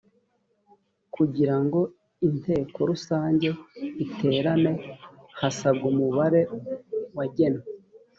[1.15, 1.79] kugirango
[2.27, 3.47] inteko rusange
[4.05, 4.71] iterane
[5.39, 6.41] hasabwa umubare
[7.15, 7.63] wagenwe